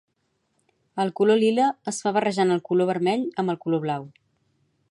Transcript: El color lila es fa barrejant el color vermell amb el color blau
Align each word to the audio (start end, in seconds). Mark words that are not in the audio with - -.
El 1.03 1.11
color 1.19 1.37
lila 1.43 1.67
es 1.91 1.99
fa 2.05 2.13
barrejant 2.15 2.53
el 2.55 2.63
color 2.71 2.89
vermell 2.93 3.27
amb 3.45 3.55
el 3.55 3.61
color 3.67 3.85
blau 3.85 4.09